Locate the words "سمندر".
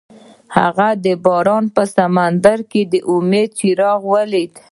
1.97-2.57